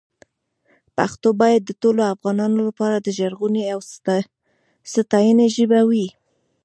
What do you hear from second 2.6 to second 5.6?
لپاره د ژغورنې او ساتنې